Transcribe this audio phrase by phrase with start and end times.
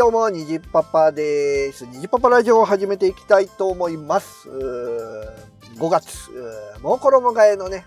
[0.00, 1.84] どうも、にじパパです。
[1.84, 4.48] にじパパラジオを始めていきたいと思います。
[4.48, 6.30] 5月、
[6.80, 7.84] もう衣替えのね、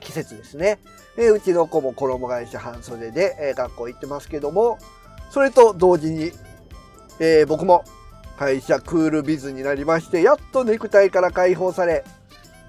[0.00, 0.78] 季節ですね。
[1.16, 4.76] えうちの子も衣替えして半袖で、え学校行ってますけども、
[5.30, 6.30] それと同時に、
[7.20, 7.84] えー、僕も
[8.38, 12.04] 会社クールビズになりまして、やっとネクタイから解放され、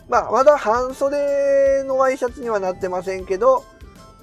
[0.07, 3.65] まあ、まだ半袖のワイシャツにはなってませんけど、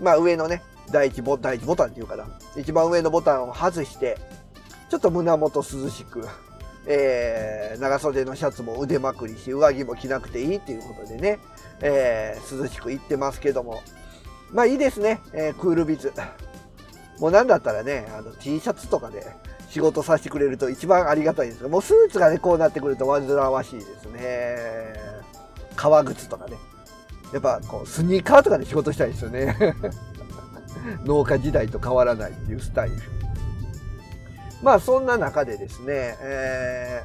[0.00, 2.24] まあ上のね、第一ボタン第一ボタンっていうかな。
[2.56, 4.16] 一番上のボタンを外して、
[4.88, 6.26] ちょっと胸元涼しく、
[6.86, 11.38] えー、長袖のシャツも腕まくりし、上着も着なくていいっていうことでね、
[11.80, 13.82] えー、涼しく行ってますけども。
[14.50, 16.12] まあいいですね、えー、クールビズ。
[17.18, 19.26] もうなんだったらね、あの T シャツとかで
[19.68, 24.94] 仕事させてくれると一番ありがたいんですが、もうスーツがね、こうなってくると煩わしいですね。
[25.76, 26.56] 革靴とかね。
[27.32, 29.54] やっぱこうスニーカーとかで仕事したいですよね。
[31.04, 32.96] 農家時代と変わらないっていうスタイル。
[34.62, 37.04] まあそんな中でですね、え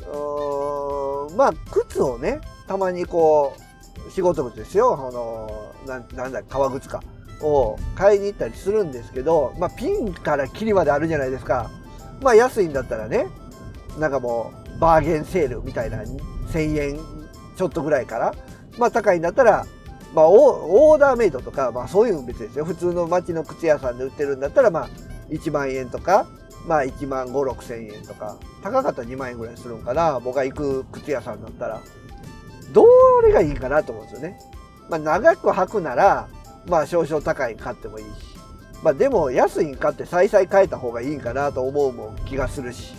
[0.00, 3.54] ー、まあ靴をね、たまにこ
[4.08, 7.02] う、仕事靴ですよ、あの、ななんだ、革靴か、
[7.42, 11.70] を買いに行ったりするんですけど、まあピンからキリまであるじゃないですか。
[12.22, 13.26] まあ安いんだったらね、
[13.98, 15.98] なんかもうバーゲンセールみたいな
[16.52, 17.00] 1000円
[17.56, 18.34] ちょっとぐらいから、
[18.78, 19.66] まあ高いんだったら
[20.14, 22.64] まあ、オーダーメイドとか、まあ、そういうの別ですよ。
[22.64, 24.88] 普通の街の靴屋さんで売ってるんだったら、まあ、
[25.30, 26.26] 1万円とか、
[26.66, 30.20] まあ、1万5、6千円とか、高かったら2万円ぐらいするんかな。
[30.20, 31.80] 僕が行く靴屋さんだったら。
[32.72, 32.86] ど
[33.24, 34.38] れがいいかなと思うんですよね。
[34.88, 36.28] まあ、長く履くなら、
[36.66, 38.10] まあ、少々高い買ってもいいし。
[38.82, 42.94] まあ、でも、安いん買って再々変えた方がいいかなと思うも気がするし。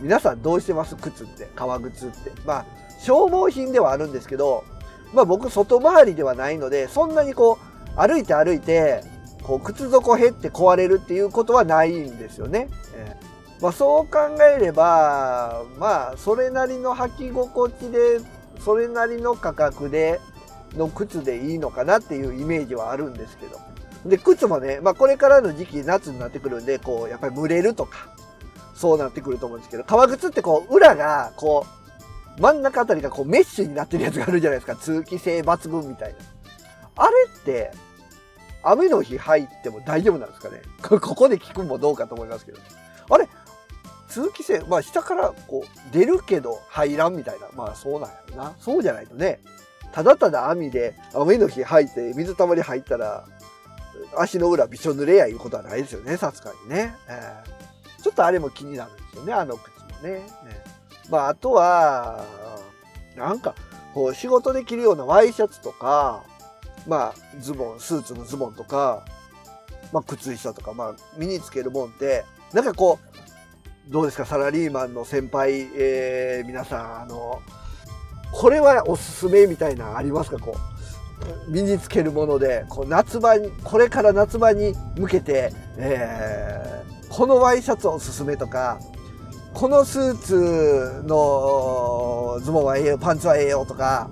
[0.00, 0.96] 皆さんどうしてます？
[0.96, 1.48] 靴って。
[1.54, 2.32] 革靴って。
[2.44, 2.66] まあ、
[2.98, 4.64] 消耗品ではあるんですけど、
[5.12, 7.58] まあ僕外回りではないので、そんなにこ
[7.96, 9.04] う、歩いて歩いて、
[9.44, 12.68] こう、靴底減って壊れるっていうことはないんですよね。
[12.94, 14.18] えー、まあそう考
[14.56, 18.20] えれば、まあそれなりの履き心地で、
[18.64, 20.20] それなりの価格で、
[20.76, 23.60] の靴でいいのかなっていうイメージはあるんですけど。
[24.06, 28.08] で、靴もね、まあこれからの時期夏になってくるんで、こう、やっぱり蒸れるとか、
[28.74, 31.66] そうなってくると思うんですけど、革靴ってこう、裏が、こ
[32.38, 34.74] う、真ん中あたりがこうメッシュになってるやつがあるじゃないですか。
[34.76, 36.18] 通気性抜群みたいな。
[36.96, 37.70] あれって、
[38.64, 40.62] 雨の日入っても大丈夫なんですかね？
[40.82, 42.58] ここで聞くもどうかと思いますけど。
[43.10, 43.28] あれ？
[44.08, 47.48] 通気性、まあ下からこう出るけど入らんみたいな。
[47.54, 48.54] まあそうなんやな。
[48.60, 49.40] そうじゃないとね。
[49.92, 53.24] ただただ網で雨の日入って水たまり入ったら
[54.16, 56.16] 足の裏びしょ濡れやいうことはないですよね。
[56.16, 58.02] さすがにね、えー。
[58.02, 59.32] ちょっとあれも気になるんですよね。
[59.32, 60.12] あの靴もね。
[60.20, 60.26] ね
[61.10, 62.24] まあ、あとは、
[63.16, 63.54] なんか、
[63.94, 66.22] こう、仕事で着るようなワイシャツとか、
[66.86, 69.04] まあ、ズボン、スーツのズボンとか、
[69.92, 77.42] まあ、靴下とか、まあ、身につけるもんって、なんかこう、どうですか、サラリーマンの先輩、えー、皆さん、あの、
[78.32, 80.56] これはおすすめみたいなありますかこ
[81.48, 88.78] う、身につけるもので、こう夏場に、これから夏場に向けて、えー、このワイシャツおすすめとか、
[89.52, 94.10] このスーツのズボンはええよ、パンツはええよとか、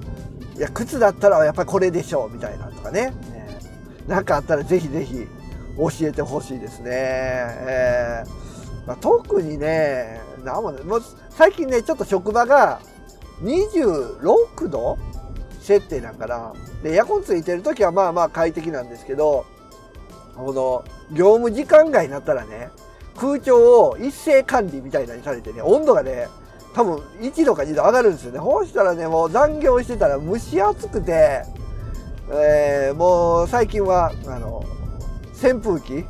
[0.62, 3.12] や、靴だったらやっぱりこれでしょう、みたいなとかね。
[4.06, 5.26] ねかあったらぜひぜひ
[5.76, 6.90] 教えてほしいですね。
[6.92, 8.42] えー
[8.86, 12.80] まあ、特にね、なんもね、もう最近ね、ちょっと職場が
[13.42, 14.98] 26度
[15.60, 16.52] 設定なんかな。
[16.82, 19.46] で、エアコンついてる時はまあまあ快適なんですけど、
[20.36, 22.70] この、業務時間外になったらね、
[23.16, 26.28] 空調を一斉管理みたいなにされてね、温度がね、
[26.74, 28.38] 多分1度か2度上がるんですよね。
[28.38, 31.44] こうしたらね、もう残業してたら蒸し暑くて、
[32.30, 34.64] えー、もう最近は、あの、
[35.32, 36.04] 扇風機、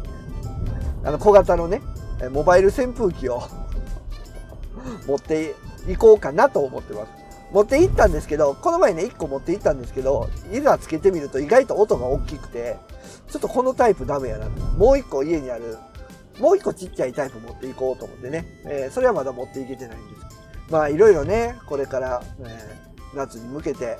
[1.04, 1.80] あの小型のね、
[2.30, 3.42] モバイル扇風機を
[5.06, 5.54] 持って
[5.88, 7.08] いこうかなと思ってます。
[7.50, 12.78] 持って行ったんですけど、この前ね、1個持って行ったんですけど、いざつけてみると意外と音が大きくて、
[13.28, 14.48] ちょっとこのタイプダメやな。
[14.78, 15.76] もう1個家にある
[16.38, 20.31] もう一個ちっちゃいタイプ持っていこうと思ってね、えー、それはまだ持っていけてないんです。
[20.72, 23.98] まあいろいろね、これから、えー、夏に向けて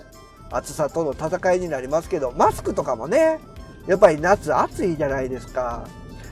[0.51, 3.39] 暑さとの戦いになりますけど、マスクとかもね、
[3.87, 5.87] やっぱり夏暑いじゃないですか。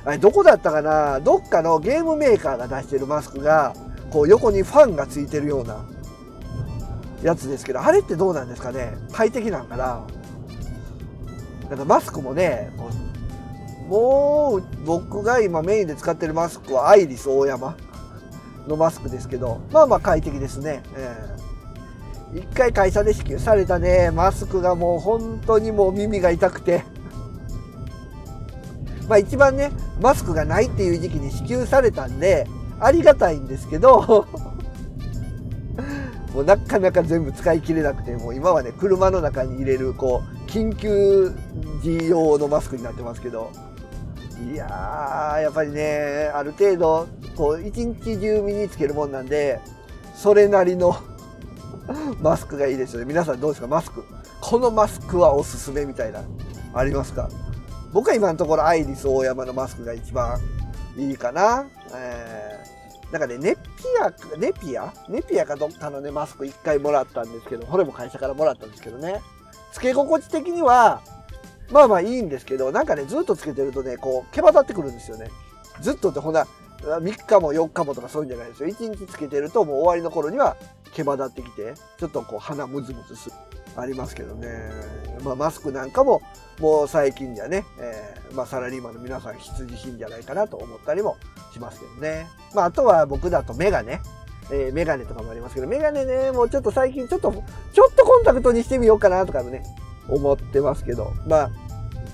[0.04, 1.20] あれどこだったかな？
[1.20, 3.74] どっかのゲームメーカーが出してるマスクが、
[4.10, 5.84] こう横にファンがついてるような
[7.22, 8.96] やつですけど、あれってどうなんですかね？
[9.12, 10.06] 快適なんかな？
[11.68, 12.72] なんかマスクもね、
[13.88, 17.76] もう僕が今メインで使ってるマスクはアイリス大山
[18.68, 20.82] のマスクですけど、まあまあ快適ですね。
[20.96, 26.84] えー、一回会社で支給されたね、マスクがもう本当にもう耳が痛くて、
[29.08, 29.70] まあ一番ね、
[30.00, 32.46] マスクがないっていう時期に支給されたんで、
[32.78, 34.26] ありがたいんですけど、
[36.34, 41.32] もうなかなか全部使い切れなくて、もう今はね、車の中に入れる、こう、緊急
[41.82, 43.50] 時用のマスクになってますけど、
[44.52, 49.60] いやー、やっぱりね、ある程度、こう、一日中身につけるもんなんで、
[50.14, 50.96] それなりの
[52.20, 53.06] マスクがいいですよね。
[53.06, 53.66] 皆さんどうですか？
[53.66, 54.04] マスク。
[54.40, 56.22] このマスクはおすすめみたいな、
[56.74, 57.28] ありますか？
[57.92, 60.38] 僕は今のところアイリス大山のマスクが一番
[60.96, 61.66] いいかな。
[61.94, 63.60] えー、なんかね、ネピ
[64.00, 64.92] ア、ネピア？
[65.08, 69.20] ネピアかどっかのね、マスク一回もらったんですけど、これも会社からもらったんですけどね。
[69.72, 71.00] つけ心地的には、
[71.70, 75.30] まあまあいいんですけど、なんかね、ずっとつけてるとね、こう、毛羽立ってくるんですよね。
[75.80, 76.46] ずっとってほんな、
[76.82, 78.68] 3日も4日もとかそういうんじゃないですよ。
[78.68, 80.56] 1日つけてるともう終わりの頃には
[80.92, 83.36] 毛羽立ってきて、ちょっとこう鼻ムズムズする。
[83.76, 84.48] ありますけどね。
[85.22, 86.22] まあマスクなんかも
[86.58, 91.16] もう最近じゃね、えー、まあサラリーマンの皆さん必需品じゃないかなと思ったりも
[91.52, 92.26] しますけどね。
[92.54, 94.00] まああとは僕だとメガネ。
[94.52, 97.32] えー、メガネとかもありますけど、メガネね、もうちょっと最近ちょっと、
[97.72, 99.62] ちょっとコンタクトにしてみようかなとかね、
[100.08, 101.50] 思ってますけど、まあ、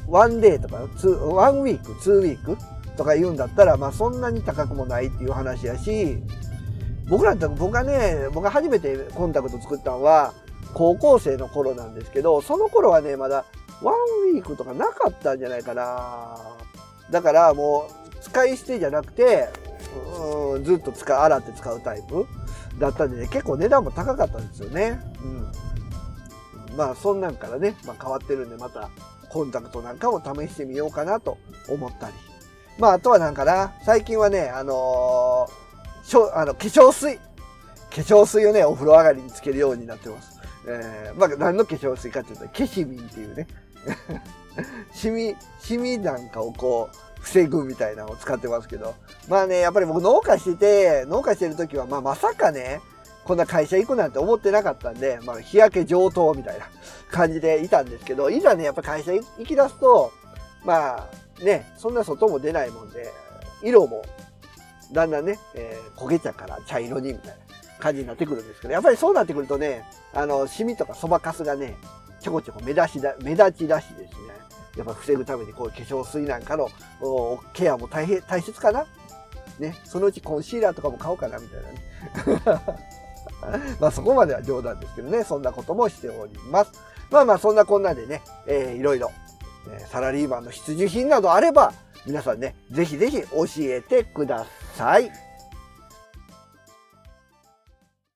[0.06, 2.58] ワンデーとか、ツー、ワンウィーク、ツーウィーク
[2.96, 6.18] とか言うんだったら、まあそんなに高くもないっていう話やし、
[7.08, 10.34] 僕らって僕がね、僕が初めてコンタクト作ったのは、
[10.74, 13.44] 高校生の頃なんですけど、その頃はね、まだ
[13.82, 13.94] ワン
[14.34, 16.36] ウィークとかなかったんじゃないかな。
[17.10, 19.48] だからもう、使い捨てじゃなくて、
[20.20, 22.26] うん、ずっと使う洗って使うタイプ
[22.78, 25.00] だったんでね、結構値段も高かったんですよね。
[25.22, 26.76] うん。
[26.76, 28.90] まあそんなんからね、まあ変わってるんで、また
[29.30, 31.38] コンタクトなんかも試してみようかなと
[31.68, 32.14] 思ったり。
[32.78, 37.16] まああとはなんかな、最近はね、あのー、しょあの化粧水。
[37.16, 37.22] 化
[38.02, 40.38] 粧水をね、お風呂上がりにつけるようになってます。
[40.68, 43.46] えー、まあ何の化粧水かっていうと、ケシミンっていうね、
[44.92, 48.94] シミ、シミなんかをこう、防ぐみたいなのを使ってますけど。
[49.28, 52.80] まあね、やっぱり僕農家してて、農家してる時は、まあまさかね、
[53.24, 56.66] こんな会社行くなんて思ってなかったんで、まあ日焼け上等みたいな
[57.10, 60.12] 感じでいたんですけど、いざね、やっぱ会社行き出すと、
[60.64, 61.08] まあ
[61.42, 63.12] ね、そんな外も出ないもんで、
[63.62, 64.04] 色も
[64.92, 67.36] だんだんね、えー、焦げ茶から茶色にみたいな
[67.78, 69.84] 感じになってくるんですけど、やっぱりそうなってくるとね、
[70.14, 71.76] あの、シミとかそばかすがね、
[72.20, 74.08] ちょこちょこ目立ちだ、目立ちだしですね、
[74.76, 76.68] やっぱ防ぐためにこう化粧水なんかの
[77.52, 78.86] ケアも大変、大切かな？
[79.58, 81.62] ね、そのうちコンシーラーとかも買おうかなみたい
[82.44, 82.76] なね。
[83.80, 86.72] まあそこまでは冗談ですけどね、そんなこともしております。
[87.10, 89.10] まあまあそんなこんなでね、えー、いろいろ、
[89.90, 91.72] サラリーマンの必需品などあれば、
[92.06, 95.25] 皆さんね、ぜひぜひ教えてください。